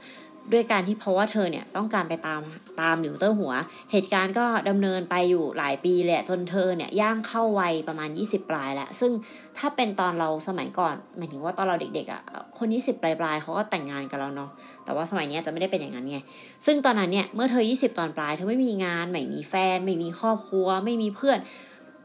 [0.53, 2.43] ด้วยการที่เพราะว่าเธอเนี่ยต้องการไปตาม
[2.81, 3.53] ตามหลิวเตอร์หัว
[3.93, 9.13] เหตุการณ์ก็ดำเนินไปอยู่หลายปีแหละจนเธอเนี่ยย่างเข้าวัยประมาณ 20 ปลายแล้วซึ่ง
[9.59, 12.23] ถ้าเป็นตอนเราสมัยก่อนหมายถึงว่าตอนเราเด็กๆอะ่ะ
[12.59, 14.51] คน 20 ปลายปลายเขาก็แต่งงานกันแล้วเนาะ
[14.85, 16.19] แต่ว่าสมัยนี้จะไม่ได้เป็นอย่างนั้นไง
[16.67, 21.39] ซึ่งตอนนั้นเนี่ยเมื่อเธอ 20 ตอนปลายเธอไม่มีงานไม่มีแฟน ไม่มีครอบครัว ไม่มีเพื่อน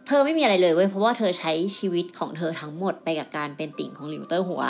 [0.08, 4.64] เธอไม่มีอะไรเลยเว้ยเพราะว่าเธอใช้ชีวิตของเธอทั้งหมดไปกับการเป็นติ่งของหลิวเตอร์หัว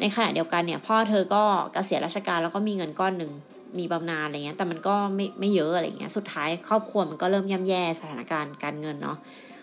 [0.00, 3.32] ในขณะเดียวกันเนี่ย พ่อเธอก็เกษียณราชการแล้วก็มีเงินก้อนหนึ่ง
[3.78, 9.16] มีบำนาญอะไรเงี้ยแต่มันก็ไม่ไม่เยอะอะไรเงี้ยสุดท้ายครอบครัวมันก็เริ่มย่ำแย่สถานการณ์การเงินเนาะ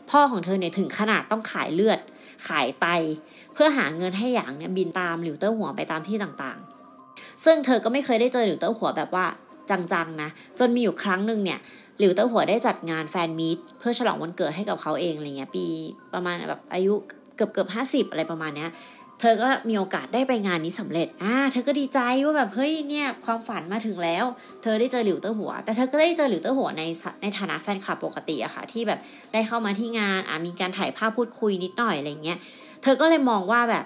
[0.09, 1.99] พ่อของเธอเนี่ยถึงขนาดต้องขายเลือด
[2.47, 2.87] ขายไต
[3.53, 9.25] เพื่อหาเงินให้หยางเนี่ยบินตามหลิวเต๋อหัวไปตามที่ต่างๆ ซึ่งเธอก็ไม่เคยได้เจอหลิวเต๋อหัวแบบว่า
[9.69, 11.59] จังๆนะ จนมีอยู่ครั้งหนึ่งเนี่ย
[11.99, 15.65] หลิวเต๋อหัวได้จัดงาน fan meet เพื่อฉลองวันเกิดให้กับเขาเองอะไรเงี้ยปี
[16.13, 16.93] ประมาณแบบอายุ
[17.35, 18.69] เกือบเกือบห้าสิบอะไรประมาณเนี้ย
[19.19, 24.25] เธอก็มีโอกาสได้ไปงานนี้สำเร็จ อ่า เธอก็ดีใจว่าแบบเฮ้ยเนี่ยความฝันมาถึงแล้ว
[24.61, 26.83] เธอได้เจอหลิวเต๋อหัว แต่เธอก็ได้เจอหลิวเต๋อหัวใน
[27.21, 28.99] ในฐานะแฟนคลับปกติอะค่ะ ที่แบบ
[29.33, 32.37] ได้เข้ามาที่งาน อ่ามีการถ่ายภาพพูดคุยนิดหน่อยอะไรเงี้ย
[32.83, 33.85] เธอก็เลยมองว่าแบบ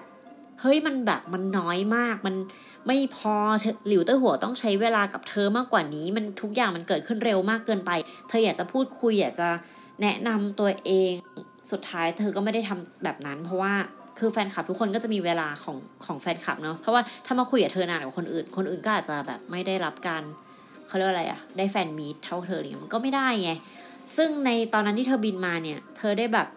[0.62, 2.36] เฮ้ยมันแบบมันน้อยมาก มัน
[2.88, 3.36] ไม่พอ
[3.88, 7.92] หลิวเตอร์หัวต้องใช้เวลากับเธอมากกว่านี้ มันทุกอย่างมันเกิดขึ้นเร็วมากเกินไป
[8.30, 9.50] เธออยากจะพูดคุยอยากจะ
[10.02, 11.12] แนะนำตัวเอง
[11.72, 13.74] สุดท้ายเธอก็ไม่ได้ทำแบบนั้น เพราะว่า
[14.20, 20.24] คือแฟนคลับทุกคนก็จะมีเวลาของของแฟนคลับเนาะเพราะว่าถ้ามาคุยกับเธอนานกว่าคนอื่น คนอื่นก็อาจจะแบบไม่ได้รับการ
[20.88, 23.52] เขาเรียกอะไรอะได้แฟนมีทเท่าเธอเลยมันก็ไม่ได้ไง
[24.18, 26.48] ซึ่งในตอนนั้นที่เธอบินมาเนี่ย เธอได้แบบ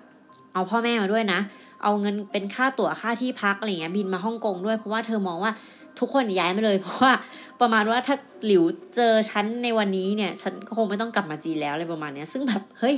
[0.55, 1.41] เอาพ่อแม่มาด้วยนะ
[1.83, 5.53] เอาเงินเป็นค่าตั๋วค่าที่พักอะไรเงี้ยบินมาฮ่องกงด้วยเพราะว่าเธอมองว่า
[5.99, 7.13] ทุกคนย้ายมาเลย เพราะว่า
[7.61, 12.97] ประมาณว่าถ้าหลิวเจอฉันในวันนี้เนี่ย ฉันก็คงไม่ต้องกลับมาจีนแล้วอะไรประมาณเนี้ย ซึ่งแบบเฮ้ย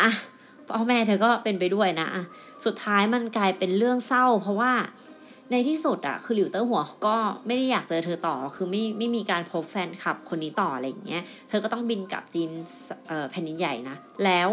[0.00, 0.10] อะ
[0.68, 2.22] พ่อแม่เธอก็เป็นไปด้วยนะอะ
[2.64, 4.72] สุดท้ายมันกลายเป็นเรื่องเศร้า เพราะว่า
[5.50, 12.50] ในที่สุดอะคือหลิวเตอร์หัวก็ไม่ได้อยากเจอเธอต่อ คือไม่ไม่มีการพบแฟนคลับคนนี้ต่ออะไรอย่างเงี้ย เธอก็ต้องบินกลับจีน
[13.30, 14.48] แผ่นดินใหญ่นะ แล้ว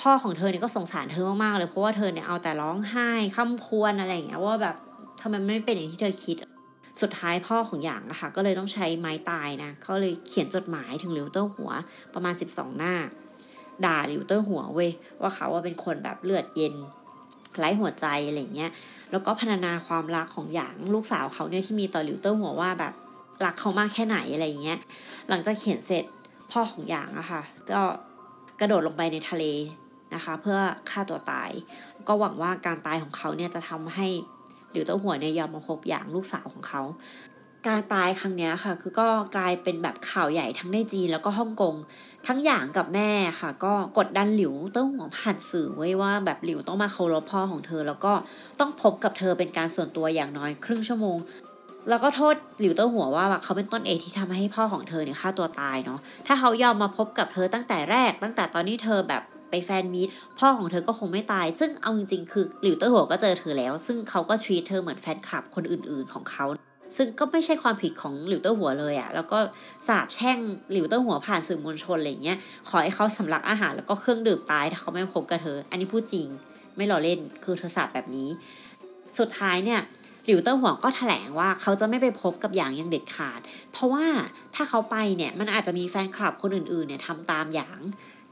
[0.00, 4.76] พ่อของเธอเนี่ยก็สงสารเธอมากๆเลย เพราะว่าเธอเนี่ยเอาแต่ร้องไห้ค้ำควรอะไรอย่างเงี้ยว่าแบบ
[5.20, 6.36] ทำไมไม่เป็นอย่างที่เธอคิด
[7.00, 11.70] สุดท้ายพ่อของหยางอะค่ะก็เลยต้องใช้ไม้ตายนะเขาเลยเขียนจดหมายถึงหลิวเตอร์หัว
[12.14, 12.94] ประมาณ 12 หน้า
[13.84, 16.74] ด่าลิวเตอร์หัวเว้ยว่าเขาว่าเป็นคนแบบเลือดเย็น
[17.58, 18.70] ไร้หัวใจอะไรเงี้ย
[19.10, 22.94] แล้วก็พรรณนาความรักของหยางลูกสาวเขาเนี่ยที่มีต่อลิวเตอร์หัวว่าแบบ
[23.44, 24.78] รักเขามากแค่ไหนอะไรเงี้ย
[25.28, 26.04] หลังจากเขียนเสร็จ
[26.50, 27.82] พ่อของหยางอะค่ะก็
[28.60, 29.44] กระโดดลงไปในทะเล
[30.14, 30.58] นะคะ เพื่อ
[30.90, 31.50] ฆ่าตัวตาย
[32.08, 34.08] ก็หวังว่าการตายของเขาเนี่ยจะทำให้
[34.72, 36.82] หลิวเตอร์หัวเนี่ยยอมมาพบหยางลูกสาวของเขา
[37.68, 41.74] การตายครั้งนี้ค่ะ คือก็กลายเป็นแบบข่าวใหญ่ทั้งในจีนแล้วก็ฮ่องกง
[42.26, 48.12] ทั้งหยางกับแม่ค่ะ ก็กดดันหลิวเต้าหัวผ่านสื่อไว้ว่าแบบหลิวต้องมาเคารพพ่อของเธอ แล้วก็
[48.60, 51.16] ต้องพบกับเธอเป็นการส่วนตัวอย่างน้อยครึ่งชั่วโมง
[51.88, 66.46] แล้วก็โทษหลิวเต้าหัวว่าเขาเป็นต้นเอที่ทำให้พ่อของเธอเนี่ยฆ่าตัวตายเนาะถ้าเขายอมมาพบกับเธอตั้งแต่แรก ตั้งแต่ตอนนี้เธอแบบ ไปแฟนมีตพ่อของเธอก็คงไม่ตาย ซึ่งเอาจริงๆ คือหลิวเต้หัวก็เจอเธอแล้ว ซึ่งเขาก็ชีตเธอเหมือนแฟนคลับคนอื่นๆของเขา
[66.96, 69.38] ซึ่งก็ไม่ใช่ความผิดของหลิวเต้หัวเลยอะแล้วก็
[69.86, 70.38] สาบแช่ง
[70.72, 72.38] หลิวเต้หัวผ่านสื่อมวลชนอะไรเงี้ย
[72.68, 76.26] ขอให้เขาสำลักอาหารแล้วก็เครื่องดื่มตายถ้าเขาไม่พบกับเธอ อันนี้พูดจริง
[76.76, 78.28] ไม่หล่อเล่นคือเธอสาบแบบนี้
[79.18, 79.80] สุดท้ายเนี่ย
[80.26, 83.40] หลิวเต้าหัวก็แถลงว่าเขาจะไม่ไปพบกับอย่างยังเด็ดขาด
[83.72, 84.06] เพราะว่า
[84.54, 87.78] ถ้าเขาไปเนี่ยมันอาจจะมีแฟนคลับคนอื่นๆเนี่ยทำตามอย่าง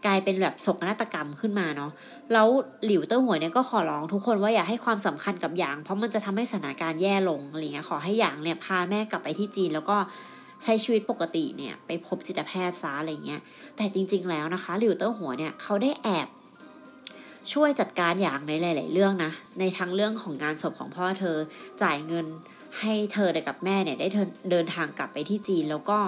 [0.07, 1.93] กลายเป็นแบบโศกนาฏกรรมขึ้นมาเนาะ
[2.33, 2.49] แล้ว
[2.85, 9.97] หลิวเต้าหวยเนี่ยก็ขอร้องทุกคนว่าอย่าให้ความสำคัญกับหยาง เพราะมันจะทำให้สถานการณ์แย่ลงอะไรเงี้ยขอให้หยางเนี่ยพาแม่กลับไปที่จีน แล้วก็
[10.63, 13.41] ใช้ชีวิตปกติเนี่ยไปพบจิตแพทย์ซะอะไรเงี้ย
[13.77, 16.29] แต่จริง ๆ แล้วนะคะหลิวเต้าหัวเนี่ยเขาได้แอบ
[17.53, 21.37] ช่วยจัดการอย่างในหลาย ๆ เรื่องนะ ในทั้งเรื่องของงานศพของพ่อเธอ
[21.83, 22.27] จ่ายเงิน
[22.81, 24.09] ให้เธอกับแม่เนี่ยได้
[24.51, 25.99] เดินทางกลับไปที่จีน แล้วก็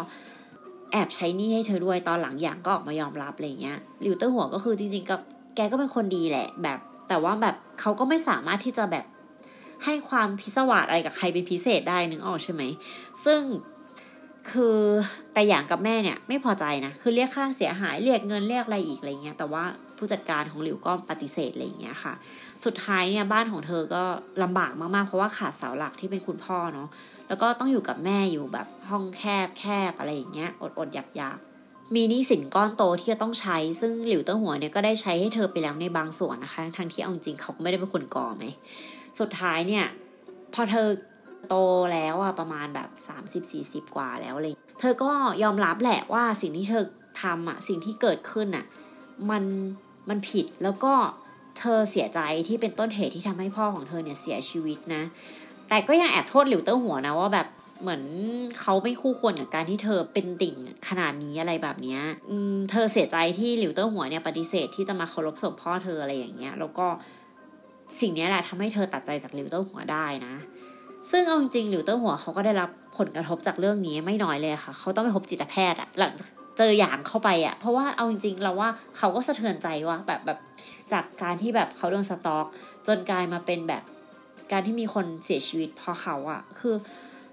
[0.92, 5.20] แอบใช้หนี้ให้เธอด้วยตอนหลังอย่างก็ออกมายอมรับอะไรเงี้ยหลิวเตอร์หัวก็คือจริงๆกับ
[5.57, 6.78] แกก็เป็นคนดีแหละ แบบ
[7.09, 9.05] แต่ว่าแบบเขาก็ไม่สามารถที่จะแบบ
[9.85, 12.62] ให้ความพิศวาสอะไรกับใครเป็นพิเศษได้นึกออกใช่ไหม
[13.24, 13.40] ซึ่ง
[14.50, 14.78] คือ
[15.33, 19.64] แต่อย่างกับแม่เนี่ย ไม่พอใจนะ คือเรียกค่าเสียหายเรียกเงินเรียกอะไรอีกอะไรเงี้ย แต่ว่า
[19.96, 22.14] ผู้จัดการของหลิวก็ปฏิเสธอะไรอย่างเงี้ยค่ะ
[22.64, 24.02] สุดท้ายเนี่ยบ้านของเธอก็
[24.42, 26.88] ลำบากมากๆ เพราะว่าขาดเสาหลักที่เป็นคุณพ่อเนาะ
[27.28, 31.38] แล้วก็ต้องอยู่กับแม่อยู่แบบห้องแคบแคบอะไรอย่างเงี้ยอดอดอยากอยาก
[31.94, 38.44] มีหนี้สินก้อนโตที่จะต้องใช้ ซึ่งหลิวเต้าหัวเนี่ยก็ได้ใช้ให้เธอไปแล้วในบางส่วนนะคะ ทั้งที่เอาจริงเขาก็ไม่ได้เป็นคนก่อไหม
[39.20, 39.85] สุดท้ายเนี่ย
[40.55, 40.88] พอเธอ
[41.48, 41.55] โต
[41.92, 46.85] แล้วอะประมาณแบบสามสิบสี่สิบกว่าแล้วเลย เธอก็ยอมรับแหละว่าสิ่งที่เธอ
[47.22, 48.64] ทำอะสิ่งที่เกิดขึ้นอะ
[49.30, 49.44] มัน
[50.08, 50.92] มันผิดแล้วก็
[51.58, 55.02] เธอเสียใจที่เป็นต้นเหตุที่ทำให้พ่อของเธอเนี่ยเสียชีวิตนะ
[55.68, 57.46] แต่ก็ยังแอบโทษหลิวเต้าหัวนะว่าแบบ
[57.80, 58.02] เหมือน
[58.61, 60.56] เขาไม่คู่ควรกับการที่เธอเป็นติ่ง
[60.88, 61.98] ขนาดนี้อะไรแบบนี้
[62.30, 66.87] อืมเธอเสียใจที่หลิวเต้าหัวเนี่ยปฏิเสธที่จะมาเคารพศพพ่อเธออะไรอย่างเงี้ย แล้วก็
[68.00, 70.35] สิ่งนี้แหละทำให้เธอตัดใจจากหลิวเต้าหัวได้นะ
[71.11, 76.12] ซึ่งเอาจริงๆหลิวเต้าหัวเขาก็ได้รับผลกระทบจากเรื่องนี้ไม่น้อยเลยค่ะ เขาต้องไปพบจิตแพทย์อะหลัง
[76.56, 80.38] เจออย่างเข้าไปอะเพราะว่าเอาจริงๆเราว่าเขาก็สะเทือนใจว่าแบบแบบ
[80.92, 82.46] จากการที่แบบเขาโดนสต็อก
[82.86, 83.82] จนกลายมาเป็นแบบ
[84.52, 86.74] การที่มีคนเสียชีวิตเพราะเขาอะคือ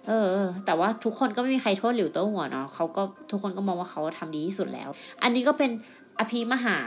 [0.07, 3.01] เออ แต่ว่าทุกคนก็ไม่มีใครโทษหลิวโต้หัวเนาะเขาก็
[3.31, 4.89] ทุกคนก็มองว่าเขาทำดีที่สุดแล้ว
[5.23, 5.71] อันนี้ก็เป็น
[6.19, 6.77] อภิมหา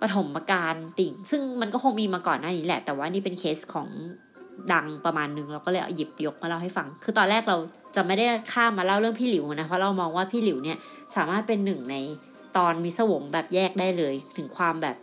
[0.00, 3.88] ปฐมการติ่ง ซึ่งมันก็คงมีมาก่อนหน้านี้แหละ แต่ว่านี่เป็นเคสของ
[4.72, 7.56] ดังประมาณนึงเราก็เลยหยิบยกมาเล่าให้ฟัง คือตอนแรกเรา
[7.96, 10.78] จะไม่ได้ข้ามมาเล่าเรื่องพี่หลิวนะเพราะเรามองว่าพี่หลิวเนี่ย
[11.16, 11.96] สามารถเป็นหนึ่งใน
[12.56, 14.96] ตอนมิสวงแบบแยกได้เลย ถึงความแบบ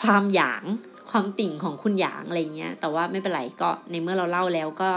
[0.00, 0.64] ความหยาง
[1.10, 4.90] ความติ่งของคุณหยางอะไรเงี้ยแต่ว่าไม่เป็นไรก็ในเมื่อเราเล่าแล้วก็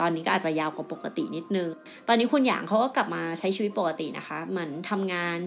[0.00, 1.68] ตอนนี้ก็อาจจะยาวกว่าปกตินิดนึง
[2.08, 5.38] ตอนนี้คุณหยางเขาก็กลับมาใช้ชีวิตปกตินะคะ เหมือนทำงาน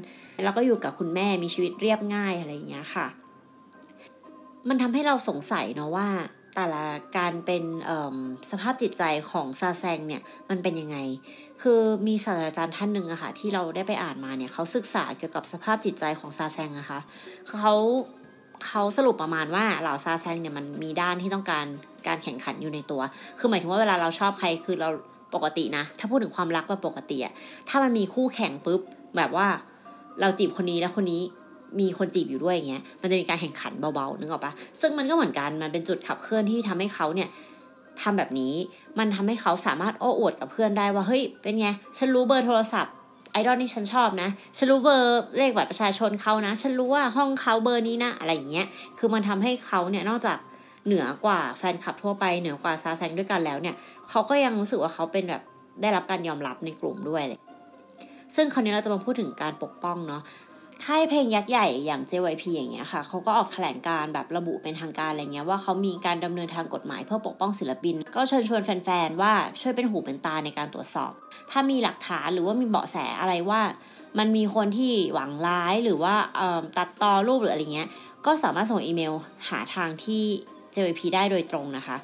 [0.44, 3.08] แล้วก็อยู่กับคุณแม่มีชีวิตเรียบง่ายอะไรอย่างเงี้ยค่ะ
[4.70, 6.08] มันทำให้เราสงสัยเนาะว่า
[6.56, 6.84] แต่ละ
[7.18, 7.64] การเป็น
[8.52, 10.98] สภาพจิตใจของซาแซงเนี่ยมันเป็นยังไง
[11.62, 17.00] คือมีศาสตราจารย์ท่านหนึ่งอะคะ่ะที่เราได้ไปอ่านมาเนี่ยเขาศึกษาเกี่ยวกับสภาพจิตใจของซาแซงนะคะ
[17.60, 17.74] เขา
[18.66, 21.66] เขาสรุปประมาณว่าเหล่าซาแซงเนี่ยมันมีด้านที่ต้องการ
[22.08, 23.02] การแข่งขันอยู่ในตัว
[23.40, 24.90] คือหมายถึงว่าเวลาเราชอบใครคือเรา
[25.36, 27.34] ปกตินะ ถ้าพูดถึงความรักแบบปกติอะ
[27.70, 28.82] ถ้ามันมีคู่แข่งปุ๊บ
[29.18, 29.48] แบบว่า
[30.22, 31.22] เราจีบคนนี้แล้วคนนี้
[31.80, 37.30] มีคนจีบอยู่ด้วยอย่างเงี้ยมันจะมีการแข่งขันเบาๆนึกออกปะซึ่งมันก็เหมือนกันมันเป็นจุดขับเคลื่อนที่ทำให้เขาเนี่ย
[38.02, 38.54] ทำแบบนี้
[39.00, 42.94] มันทำให้เขาสามารถโอ้อวดกับเพื่อนได้ว่าเฮ้ยเป็นไงฉันรู้เบอร์โทรศัพท์
[43.32, 50.38] ไอดอลนี่ฉันชอบนะฉันรู้เบอร์เลขบัตรประชาชนเขานะ ฉันรู้ว่าห้องเขาเบอร์นี้นะอะไรอย่างเงี้ย คือมันทำให้เขาเนี่ยนอกจาก
[50.86, 53.76] เหนือกว่าแฟนคลับทั่วไปเหนือกว่าซาแซงด้วยกันแล้วเนี่ย
[54.10, 55.42] เขาก็ยังรู้สึกว่าเขาเป็นแบบ
[55.82, 57.40] ได้รับการยอมรับในกลุ่มด้วยเลย
[58.36, 60.22] ซึ่งคราวนี้เราจะมาพูดถึงการปกป้องเนาะ
[60.84, 71.12] ค่ายเพลงยักษ์ใหญ่อย่าง JYP อย่างเงี้ยค่ะเขาก็ออกแถลงการแบบระบุเป็นทางการอะไรเงี้ยว่าเขามีการดำเนินทางกฎหมายเพื่อปกป้องศิลปิน ก็เชิญชวนแฟนๆว่าช่วยเป็นหูเป็นตาในการตรวจสอบ
[71.52, 73.62] ถ้ามีหลักฐานหรือว่ามีเบาะแสอะไรว่า
[74.18, 76.16] มันมีคนที่หวังร้ายหรือว่า
[76.78, 77.90] ตัดต่อรูปหรืออะไรเงี้ย
[78.26, 79.14] ก็สามารถส่งอีเมล
[79.50, 80.24] หาทางที่
[80.76, 81.98] JYP ได้โดยตรงนะคะ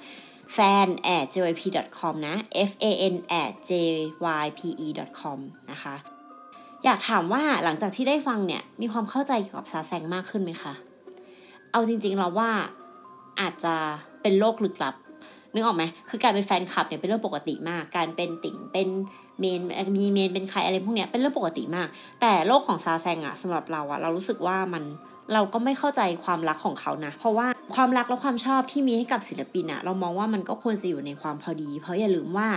[0.56, 2.36] fan at jyp.com นะ
[2.70, 5.40] f a n at jype.com
[5.72, 5.96] นะคะ
[6.86, 10.74] อยากถามว่าหลังจากที่ได้ฟังเนี่ย มีความเข้าใจเกี่ยวกับซาแซงมากขึ้นไหมคะ
[11.72, 12.50] เอาจริงๆเราว่า
[13.39, 13.74] อาจจะ
[14.22, 14.96] เป็นโรคลึกลับ
[15.54, 18.88] นึกออกไหมคือการเป็นแฟนคลับเนี่ยเป็นเรื่องปกติมาก การเป็นติ่งเป็น
[19.39, 19.62] เมน
[19.96, 21.88] มีเมนเป็นใครอะไรพวกเนี้ยเป็นเรื่องปกติมาก
[22.22, 24.84] แต่โรคของซาแซงอะสำหรับเราอะเรารู้สึกว่ามัน
[25.34, 32.50] เราก็ไม่เข้าใจความรักของเขานะ เพราะว่าความรักและความชอบที่มีให้กับศิลปินอะเรามองว่ามันก็ควรจะอยู่ในความพอดี เพราะอย่าลืมว่า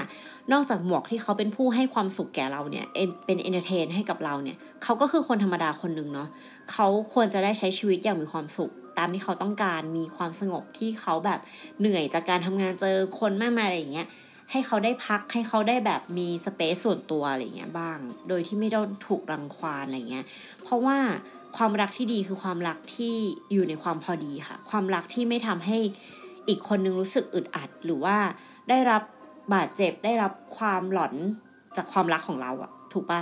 [0.53, 2.87] นอกจากหมวกที่เขาเป็นผู้ให้ความสุขแก่เราเนี่ย
[3.27, 6.29] เป็น entertain ให้กับเราเนี่ยเขาก็คือคนธรรมดาคนหนึ่งเนาะ
[6.73, 11.41] เขาควรจะได้ใช้ชีวิตอย่างมีความสุข ตามที่เขาต้องการมีความสงบที่เขาแบบ
[11.81, 14.09] เหนื่อยจากการทำงานเจอคนมากมายอะไรอย่างเงี้ย
[14.51, 20.25] ให้เขาได้พักให้เขาได้แบบมี space ส่วนตัวอะไรเงี้ยบ้าง โดยที่ไม่ต้องถูกรังควานอะไรเงี้ย
[20.63, 20.99] เพราะว่า
[21.57, 23.15] ความรักที่ดีคือความรักที่
[23.53, 25.79] อยู่ในความพอดีค่ะ ความรักที่ไม่ทำให้
[26.49, 28.17] อีกคนนึงรู้สึกอึดอัด หรือว่า
[28.69, 29.03] ได้รับ
[29.55, 31.15] บาดเจ็บได้รับความหลอน
[31.77, 33.21] จากความรักของเราอะถูกปะ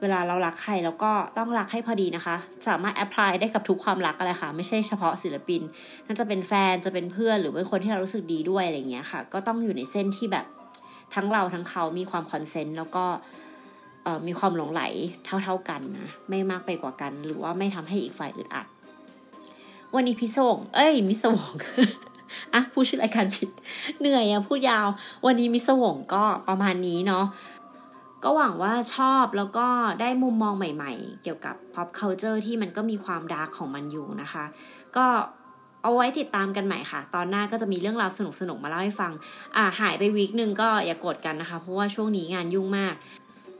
[0.00, 2.36] เวลาเรารักใครแล้วก็ต้องรักให้พอดีนะคะ
[2.68, 5.62] สามารถแอพพลายได้กับทุกความรักอะไรค่ะ ไม่ใช่เฉพาะศิลปิน
[6.06, 10.46] นั่นจะเป็นแฟนจะเป็นเพื่อนหรือเป็นคนที่เรารู้สึกดีด้วยอะไรเงี้ยค่ะ ก็ต้องอยู่ในเส้นที่แบบ
[11.14, 13.04] ทั้งเราทั้งเขามีความ consent แล้วก็
[14.26, 14.82] มีความหลงใหล
[15.24, 18.66] เท่าๆกันนะ ไม่มากไปกว่ากัน หรือว่าไม่ทำให้อีกฝ่ายอึดอัด
[19.94, 21.52] วันนี้พิศวงเอ้ย มิสวง
[22.54, 23.50] อะพูดชื่อรายการผิด
[24.00, 24.86] เหนื่อยอะพูดยาว
[25.26, 27.24] วันนี้มิสวงก็ประมาณนี้เนาะ
[28.24, 29.66] ก็หวังว่าชอบแล้วก็
[30.00, 34.44] ได้มุมมองใหม่ๆ เกี่ยวกับ pop culture ที่มันก็มีความ dark ของมันอยู่นะคะ
[34.96, 35.06] ก็
[35.82, 39.12] เอาไว้ติดตามกันใหม่ค่ะ ตอนหน้าก็จะมีเรื่องราวสนุกๆ มาเล่าให้ฟัง
[39.56, 42.94] อ่าหายไป week หนึ่งก็อย่าโกรธกันนะคะ เพราะว่าช่วงนี้งานยุ่งมาก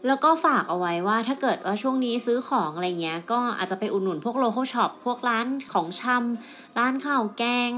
[0.07, 7.73] แล้วก็ฝากเอาไว้ว่าถ้าเกิดว่าช่วงนี้ซื้อของอะไรเงี้ย ก็อาจจะไปอุดหนุนพวก local shop พวกร้านของชำร้านข้าวแกง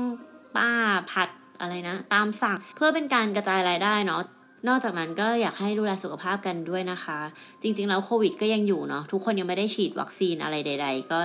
[0.56, 0.70] ป้า
[1.10, 1.28] ผัด
[1.60, 4.22] อะไรนะ ตามสั่งเพื่อเป็นการกระจายรายได้เนาะ
[4.68, 7.18] นอกจากนั้นก็อยากให้ดูแลสุขภาพกันด้วยนะคะ
[7.62, 11.18] จริงๆแล้วโควิดก็ยังอยู่เนาะทุกคนยังไม่ได้ฉีดวัคซีนอะไรใด ๆ ก็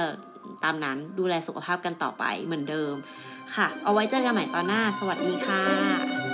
[0.64, 2.94] ตามนั้นดูแลสุขภาพกันต่อไปเหมือนเดิม
[3.56, 6.33] ค่ะ เอาไว้เจอกันใหม่ตอนหน้า สวัสดีค่ะ